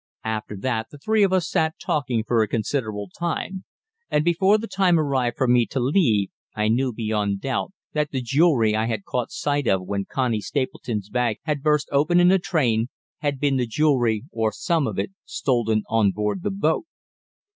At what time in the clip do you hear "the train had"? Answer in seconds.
12.29-13.39